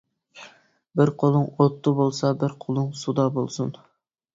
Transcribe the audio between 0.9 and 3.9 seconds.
بىر قولۇڭ ئوتتا بولسا بىر قولۇڭ سۇدا بولسۇن.